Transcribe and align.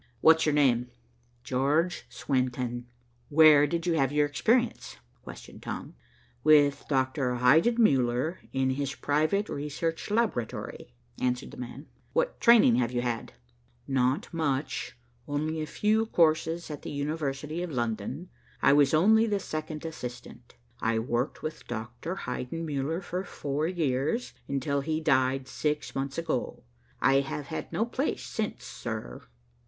"What's 0.21 0.47
your 0.47 0.55
name?" 0.55 0.89
"George 1.43 2.07
Swenton." 2.09 2.87
"Where 3.29 3.67
did 3.67 3.85
you 3.85 3.93
have 3.99 4.11
your 4.11 4.25
experience?" 4.25 4.95
questioned 5.23 5.61
Tom. 5.61 5.93
"With 6.43 6.85
Doctor 6.89 7.35
Heidenmuller, 7.35 8.37
in 8.51 8.71
his 8.71 8.95
private 8.95 9.47
research 9.47 10.09
laboratory," 10.09 10.95
answered 11.21 11.51
the 11.51 11.57
man. 11.57 11.85
"What 12.13 12.41
training 12.41 12.77
have 12.77 12.91
you 12.91 13.01
had?" 13.03 13.33
"Not 13.87 14.33
much. 14.33 14.97
Only 15.27 15.61
a 15.61 15.67
few 15.67 16.07
courses 16.07 16.71
at 16.71 16.81
the 16.81 16.89
University 16.89 17.61
of 17.61 17.69
London. 17.69 18.29
I 18.59 18.73
was 18.73 18.95
only 18.95 19.27
the 19.27 19.39
second 19.39 19.85
assistant. 19.85 20.55
I 20.79 20.97
worked 20.97 21.43
with 21.43 21.67
Doctor 21.67 22.15
Heidenmuller 22.25 23.03
for 23.03 23.23
four 23.23 23.67
years, 23.67 24.33
until 24.47 24.81
he 24.81 24.99
died 24.99 25.47
six 25.47 25.93
months 25.93 26.17
ago. 26.17 26.63
I 26.99 27.19
have 27.19 27.45
had 27.53 27.71
no 27.71 27.85
place 27.85 28.23
since, 28.23 28.63
sir." 28.65 29.21